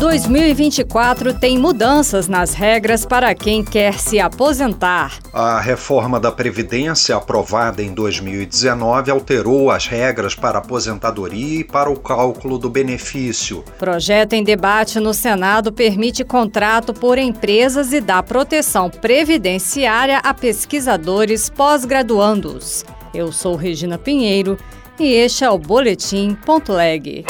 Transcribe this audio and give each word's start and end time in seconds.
2024 0.00 1.34
tem 1.34 1.58
mudanças 1.58 2.26
nas 2.26 2.54
regras 2.54 3.04
para 3.04 3.34
quem 3.34 3.62
quer 3.62 3.98
se 3.98 4.18
aposentar. 4.18 5.18
A 5.30 5.60
reforma 5.60 6.18
da 6.18 6.32
Previdência, 6.32 7.14
aprovada 7.14 7.82
em 7.82 7.92
2019, 7.92 9.10
alterou 9.10 9.70
as 9.70 9.86
regras 9.86 10.34
para 10.34 10.58
aposentadoria 10.58 11.60
e 11.60 11.64
para 11.64 11.90
o 11.90 12.00
cálculo 12.00 12.56
do 12.56 12.70
benefício. 12.70 13.62
Projeto 13.78 14.32
em 14.32 14.42
debate 14.42 14.98
no 14.98 15.12
Senado 15.12 15.70
permite 15.70 16.24
contrato 16.24 16.94
por 16.94 17.18
empresas 17.18 17.92
e 17.92 18.00
dá 18.00 18.22
proteção 18.22 18.88
previdenciária 18.88 20.18
a 20.24 20.32
pesquisadores 20.32 21.50
pós-graduandos. 21.50 22.86
Eu 23.12 23.30
sou 23.30 23.54
Regina 23.54 23.98
Pinheiro 23.98 24.56
e 24.98 25.12
este 25.12 25.44
é 25.44 25.50
o 25.50 25.58
Boletim 25.58 26.34
Ponto 26.46 26.72
Leg. 26.72 27.26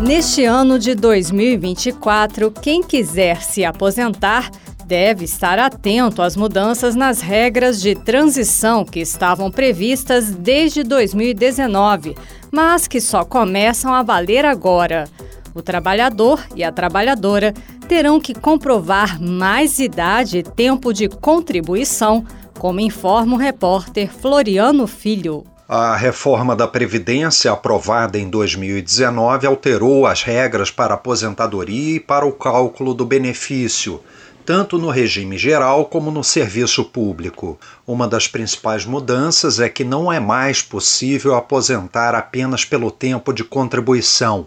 Neste 0.00 0.44
ano 0.44 0.78
de 0.78 0.94
2024, 0.94 2.50
quem 2.50 2.82
quiser 2.82 3.42
se 3.42 3.64
aposentar 3.64 4.50
deve 4.86 5.24
estar 5.24 5.58
atento 5.58 6.22
às 6.22 6.36
mudanças 6.36 6.94
nas 6.94 7.20
regras 7.20 7.80
de 7.80 7.94
transição 7.94 8.84
que 8.84 9.00
estavam 9.00 9.50
previstas 9.50 10.30
desde 10.30 10.84
2019, 10.84 12.14
mas 12.52 12.86
que 12.86 13.00
só 13.00 13.24
começam 13.24 13.92
a 13.92 14.02
valer 14.02 14.44
agora. 14.44 15.08
O 15.54 15.62
trabalhador 15.62 16.44
e 16.54 16.62
a 16.62 16.70
trabalhadora 16.70 17.52
terão 17.88 18.20
que 18.20 18.34
comprovar 18.34 19.20
mais 19.20 19.78
idade 19.78 20.38
e 20.38 20.42
tempo 20.42 20.92
de 20.92 21.08
contribuição, 21.08 22.24
como 22.58 22.78
informa 22.78 23.34
o 23.34 23.38
repórter 23.38 24.08
Floriano 24.12 24.86
Filho. 24.86 25.44
A 25.68 25.96
reforma 25.96 26.54
da 26.54 26.68
Previdência, 26.68 27.50
aprovada 27.50 28.16
em 28.16 28.30
2019, 28.30 29.48
alterou 29.48 30.06
as 30.06 30.22
regras 30.22 30.70
para 30.70 30.94
aposentadoria 30.94 31.96
e 31.96 32.00
para 32.00 32.24
o 32.24 32.30
cálculo 32.30 32.94
do 32.94 33.04
benefício, 33.04 34.00
tanto 34.44 34.78
no 34.78 34.90
regime 34.90 35.36
geral 35.36 35.86
como 35.86 36.08
no 36.12 36.22
serviço 36.22 36.84
público. 36.84 37.58
Uma 37.84 38.06
das 38.06 38.28
principais 38.28 38.84
mudanças 38.86 39.58
é 39.58 39.68
que 39.68 39.82
não 39.82 40.12
é 40.12 40.20
mais 40.20 40.62
possível 40.62 41.34
aposentar 41.34 42.14
apenas 42.14 42.64
pelo 42.64 42.88
tempo 42.88 43.32
de 43.32 43.42
contribuição. 43.42 44.46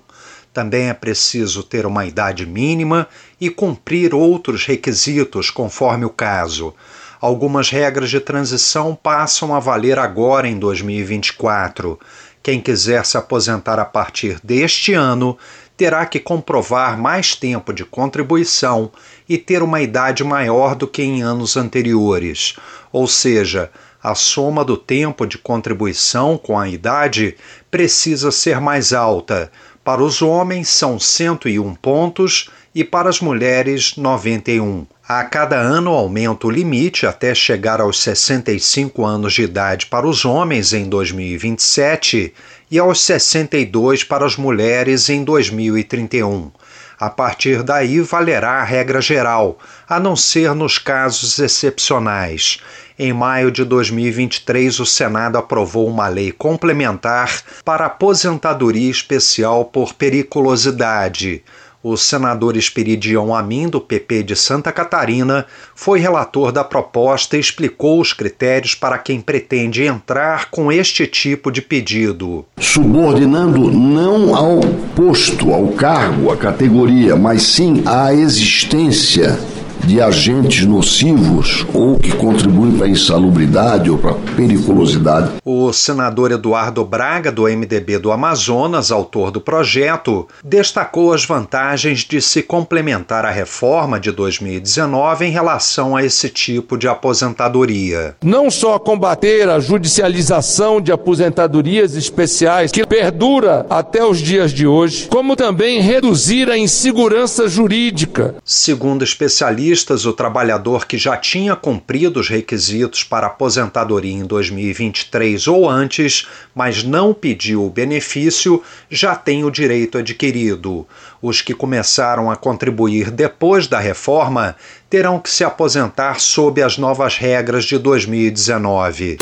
Também 0.54 0.88
é 0.88 0.94
preciso 0.94 1.64
ter 1.64 1.86
uma 1.86 2.06
idade 2.06 2.45
mínima 2.45 3.09
e 3.42 3.50
cumprir 3.50 4.16
outros 4.16 4.66
requisitos, 4.66 5.52
conforme 5.52 6.06
o 6.06 6.09
caso. 6.09 6.73
Algumas 7.22 7.70
regras 7.70 8.09
de 8.09 8.20
transição 8.22 8.95
passam 8.95 9.53
a 9.53 9.59
valer 9.59 10.00
agora 10.00 10.48
em 10.48 10.58
2024. 10.58 12.00
Quem 12.42 12.61
quiser 12.61 13.06
se 13.06 13.17
aposentar 13.17 13.78
a 13.78 13.84
partir 13.84 14.39
deste 14.42 14.94
ano 14.94 15.38
terá 15.76 16.06
que 16.06 16.20
comprovar 16.20 16.98
mais 16.98 17.36
tempo 17.36 17.73
de 17.73 17.84
contribuição 17.84 18.92
e 19.28 19.38
ter 19.38 19.61
uma 19.61 19.81
idade 19.81 20.23
maior 20.23 20.76
do 20.76 20.88
que 20.88 21.02
em 21.02 21.22
anos 21.22 21.58
anteriores, 21.58 22.56
ou 22.92 23.06
seja, 23.06 23.70
a 24.02 24.16
soma 24.16 24.64
do 24.64 24.78
tempo 24.78 25.26
de 25.26 25.38
contribuição 25.38 26.38
com 26.38 26.58
a 26.58 26.70
idade 26.70 27.36
precisa 27.70 28.31
ser 28.31 28.61
mais 28.61 28.94
alta. 28.94 29.52
Para 29.83 30.02
os 30.02 30.22
homens 30.22 30.70
são 30.70 30.98
101 30.98 31.76
pontos 31.76 32.50
e 32.73 32.83
para 32.83 33.09
as 33.09 33.20
mulheres 33.20 33.98
91. 33.98 34.86
A 35.11 35.23
cada 35.23 35.55
ano 35.55 35.89
aumenta 35.89 36.45
o 36.45 36.52
limite 36.52 37.07
até 37.07 37.33
chegar 37.33 37.81
aos 37.81 37.99
65 37.99 39.03
anos 39.03 39.33
de 39.33 39.41
idade 39.41 39.88
para 39.88 40.05
os 40.05 40.23
homens 40.23 40.71
em 40.71 40.88
2027 40.88 42.31
e 42.70 42.77
aos 42.77 43.02
62 43.02 44.03
para 44.03 44.23
as 44.23 44.37
mulheres 44.37 45.09
em 45.09 45.23
2031. 45.23 46.52
A 46.99 47.09
partir 47.09 47.64
daí 47.64 48.02
valerá 48.02 48.59
a 48.59 48.64
regra 48.64 49.02
geral, 49.02 49.58
a 49.87 49.99
não 49.99 50.15
ser 50.15 50.53
nos 50.53 50.77
casos 50.77 51.39
excepcionais. 51.39 52.59
Em 52.99 53.11
maio 53.11 53.49
de 53.49 53.64
2023, 53.64 54.80
o 54.80 54.86
Senado 54.86 55.39
aprovou 55.39 55.87
uma 55.87 56.08
lei 56.08 56.31
complementar 56.31 57.42
para 57.65 57.87
aposentadoria 57.87 58.92
especial 58.92 59.65
por 59.65 59.95
periculosidade. 59.95 61.42
O 61.82 61.95
senador 61.95 62.58
Esperidião 62.58 63.34
Amin, 63.34 63.70
do 63.70 63.80
PP 63.80 64.23
de 64.23 64.36
Santa 64.36 64.70
Catarina, 64.70 65.45
foi 65.73 65.98
relator 65.98 66.52
da 66.52 66.62
proposta 66.62 67.38
e 67.38 67.40
explicou 67.40 68.02
os 68.02 68.12
critérios 68.12 68.76
para 68.76 68.98
quem 68.98 69.22
pretende 69.22 69.86
entrar 69.86 70.50
com 70.50 70.70
este 70.70 71.08
tipo 71.08 71.50
de 71.50 71.62
pedido. 71.62 72.45
Subordinando 72.58 73.72
não 73.72 74.36
ao 74.36 74.60
posto, 74.94 75.54
ao 75.54 75.70
cargo, 75.70 76.30
à 76.30 76.36
categoria, 76.36 77.16
mas 77.16 77.44
sim 77.44 77.82
à 77.86 78.14
existência 78.14 79.40
de 79.86 80.02
agentes 80.02 80.66
nocivos 80.66 81.66
ou 81.73 81.98
que 81.98 82.12
contribuem 82.12 82.73
para 82.73 82.86
a 82.86 82.90
insalubridade 82.90 83.90
ou 83.90 83.98
para 83.98 84.12
a 84.12 84.36
periculosidade. 84.36 85.32
O 85.44 85.72
senador 85.73 86.32
Eduardo 86.32 86.84
Braga, 86.84 87.32
do 87.32 87.44
MDB 87.44 87.98
do 87.98 88.12
Amazonas, 88.12 88.92
autor 88.92 89.32
do 89.32 89.42
projeto, 89.42 90.28
destacou 90.44 91.14
as 91.14 91.26
vantagens 91.26 92.00
de 92.00 92.22
se 92.22 92.44
complementar 92.44 93.26
a 93.26 93.32
reforma 93.32 94.00
de 94.00 94.12
2019 94.12 95.26
em 95.26 95.32
relação 95.32 95.96
a 95.96 96.04
esse 96.04 96.30
tipo 96.30 96.78
de 96.78 96.88
aposentadoria. 96.88 98.16
Não 98.23 98.52
só 98.52 98.78
combater 98.78 99.50
a 99.50 99.60
judicialização 99.60 100.82
de 100.82 100.92
aposentadorias 100.92 101.96
especiais 101.96 102.72
que 102.72 102.86
perdura 102.86 103.66
até 103.70 104.04
os 104.06 104.20
dias 104.20 104.52
de 104.52 104.67
hoje, 104.67 105.08
como 105.10 105.36
também 105.36 105.82
reduzir 105.82 106.50
a 106.50 106.58
insegurança 106.58 107.48
jurídica. 107.48 108.36
Segundo 108.44 109.04
especialistas, 109.04 109.79
o 110.06 110.14
trabalhador 110.14 110.86
que 110.86 110.98
já 110.98 111.16
tinha 111.16 111.56
cumprido 111.56 112.20
os 112.20 112.30
requisitos 112.30 113.04
para 113.04 113.28
aposentadoria 113.28 114.14
em 114.14 114.26
2023 114.26 115.48
ou 115.48 115.70
antes, 115.70 116.28
mas 116.54 116.84
não 116.84 117.14
pediu 117.14 117.66
o 117.66 117.70
benefício, 117.70 118.62
já 118.90 119.16
tem 119.16 119.44
o 119.44 119.52
direito 119.52 119.98
adquirido. 119.98 120.88
Os 121.22 121.42
que 121.42 121.54
começaram 121.54 122.30
a 122.30 122.36
contribuir 122.36 123.12
depois 123.12 123.67
da 123.67 123.80
reforma 123.80 124.56
terão 124.90 125.20
que 125.20 125.30
se 125.30 125.44
aposentar 125.44 126.20
sob 126.20 126.61
as 126.61 126.78
novas 126.78 127.17
regras 127.17 127.66
de 127.66 127.78
2019. 127.78 129.18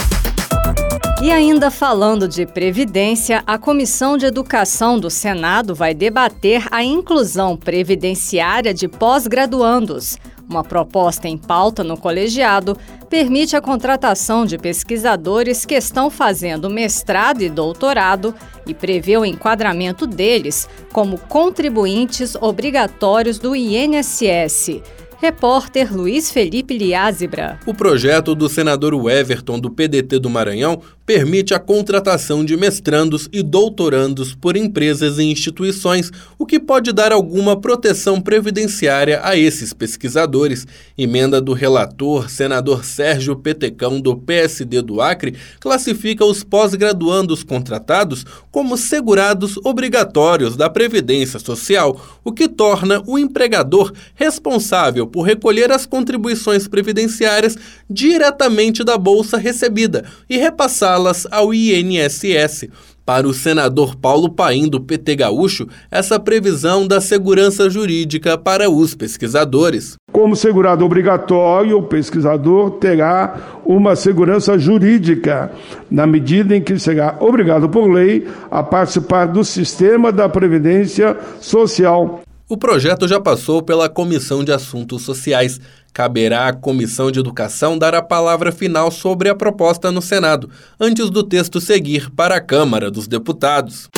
E 1.19 1.31
ainda 1.31 1.71
falando 1.71 2.27
de 2.27 2.45
previdência, 2.45 3.41
a 3.47 3.57
Comissão 3.57 4.19
de 4.19 4.27
Educação 4.27 4.99
do 4.99 5.09
Senado 5.09 5.73
vai 5.73 5.91
debater 5.91 6.67
a 6.69 6.83
inclusão 6.83 7.57
previdenciária 7.57 8.71
de 8.71 8.87
pós-graduandos. 8.87 10.19
Uma 10.49 10.63
proposta 10.63 11.27
em 11.27 11.37
pauta 11.37 11.83
no 11.83 11.97
colegiado 11.97 12.77
permite 13.09 13.55
a 13.55 13.61
contratação 13.61 14.45
de 14.45 14.57
pesquisadores 14.57 15.65
que 15.65 15.75
estão 15.75 16.09
fazendo 16.09 16.69
mestrado 16.69 17.41
e 17.41 17.49
doutorado 17.49 18.33
e 18.65 18.73
prevê 18.73 19.17
o 19.17 19.25
enquadramento 19.25 20.07
deles 20.07 20.69
como 20.93 21.17
contribuintes 21.17 22.35
obrigatórios 22.35 23.39
do 23.39 23.55
INSS. 23.55 24.81
Repórter 25.19 25.91
Luiz 25.91 26.31
Felipe 26.31 26.77
Liázebra. 26.77 27.59
O 27.65 27.73
projeto 27.73 28.35
do 28.35 28.47
senador 28.47 28.93
Everton 29.09 29.59
do 29.59 29.71
PDT 29.71 30.19
do 30.19 30.29
Maranhão 30.29 30.79
permite 31.07 31.53
a 31.53 31.59
contratação 31.59 32.43
de 32.43 32.57
mestrandos 32.57 33.29
e 33.31 33.41
doutorandos 33.41 34.35
por 34.35 34.57
empresas 34.57 35.17
e 35.17 35.23
instituições, 35.23 36.11
o 36.37 36.45
que 36.45 36.59
pode 36.59 36.91
dar 36.91 37.13
alguma 37.13 37.55
proteção 37.55 38.19
previdenciária 38.19 39.21
a 39.23 39.37
esses 39.37 39.71
pesquisadores. 39.71 40.67
Emenda 40.97 41.39
do 41.39 41.53
relator, 41.53 42.29
senador 42.29 42.83
Sérgio 42.83 43.37
Petecão, 43.37 44.01
do 44.01 44.17
PSD 44.17 44.81
do 44.81 44.99
Acre, 44.99 45.35
classifica 45.61 46.25
os 46.25 46.43
pós-graduandos 46.43 47.41
contratados 47.41 48.25
como 48.51 48.75
segurados 48.75 49.55
obrigatórios 49.63 50.57
da 50.57 50.69
Previdência 50.69 51.39
Social, 51.39 52.01
o 52.21 52.33
que 52.33 52.49
torna 52.49 53.01
o 53.07 53.17
empregador 53.17 53.93
responsável 54.13 55.07
por 55.07 55.21
recolher 55.21 55.71
as 55.71 55.85
contribuições 55.85 56.67
previdenciárias 56.67 57.55
diretamente 57.89 58.83
da 58.83 58.97
bolsa 58.97 59.37
recebida 59.37 60.03
e 60.29 60.35
repassar 60.35 60.96
las 60.97 61.27
ao 61.31 61.53
INSS. 61.53 62.67
Para 63.05 63.25
o 63.25 63.33
senador 63.33 63.95
Paulo 63.95 64.29
Paim, 64.29 64.67
do 64.67 64.81
PT 64.81 65.15
Gaúcho, 65.15 65.65
essa 65.89 66.19
previsão 66.19 66.85
da 66.85 66.99
segurança 66.99 67.69
jurídica 67.69 68.37
para 68.37 68.69
os 68.69 68.93
pesquisadores. 68.93 69.95
Como 70.11 70.35
segurado 70.35 70.83
obrigatório, 70.83 71.77
o 71.77 71.83
pesquisador 71.83 72.71
terá 72.71 73.61
uma 73.65 73.95
segurança 73.95 74.57
jurídica, 74.59 75.51
na 75.89 76.05
medida 76.05 76.53
em 76.53 76.61
que 76.61 76.77
será 76.77 77.15
obrigado 77.21 77.69
por 77.69 77.89
lei 77.89 78.27
a 78.51 78.61
participar 78.61 79.27
do 79.27 79.41
sistema 79.41 80.11
da 80.11 80.27
Previdência 80.27 81.15
Social. 81.39 82.21
O 82.49 82.55
projeto 82.55 83.09
já 83.09 83.19
passou 83.19 83.61
pela 83.61 83.89
Comissão 83.89 84.41
de 84.41 84.53
Assuntos 84.53 85.01
Sociais. 85.01 85.59
Caberá 85.91 86.47
à 86.47 86.53
Comissão 86.53 87.11
de 87.11 87.19
Educação 87.19 87.77
dar 87.77 87.93
a 87.93 88.01
palavra 88.01 88.53
final 88.53 88.89
sobre 88.89 89.27
a 89.27 89.35
proposta 89.35 89.91
no 89.91 90.01
Senado, 90.01 90.49
antes 90.79 91.09
do 91.09 91.23
texto 91.23 91.59
seguir 91.59 92.09
para 92.11 92.37
a 92.37 92.41
Câmara 92.41 92.89
dos 92.89 93.05
Deputados. 93.05 93.89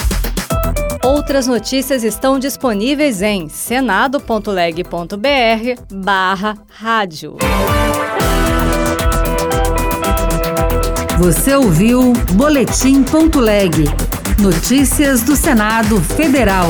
Outras 1.04 1.46
notícias 1.46 2.04
estão 2.04 2.40
disponíveis 2.40 3.22
em 3.22 3.48
senado.leg.br 3.50 4.90
barra 5.94 6.57
rádio. 6.69 7.38
Você 11.19 11.54
ouviu 11.54 12.13
Boletim.leg. 12.34 13.86
Notícias 14.40 15.22
do 15.22 15.36
Senado 15.36 16.02
Federal. 16.02 16.69